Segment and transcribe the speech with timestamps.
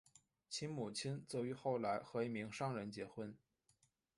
[0.49, 3.37] 其母亲则于后来和一名商人结婚。